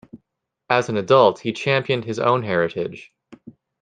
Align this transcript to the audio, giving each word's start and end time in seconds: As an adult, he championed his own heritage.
As 0.67 0.89
an 0.89 0.97
adult, 0.97 1.41
he 1.41 1.53
championed 1.53 2.05
his 2.05 2.17
own 2.17 2.41
heritage. 2.41 3.13